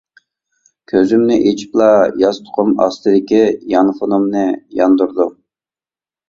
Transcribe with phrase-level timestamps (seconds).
[0.91, 1.89] كۆزۈمنى ئېچىپلا
[2.21, 3.43] ياستۇقۇم ئاستىدىكى
[3.75, 4.43] يانفونۇمنى
[4.81, 5.37] ياندۇردۇم.